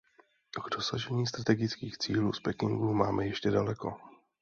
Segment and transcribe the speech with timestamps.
[0.65, 3.97] K dosažení strategických cílů z Pekingu máme ještě daleko.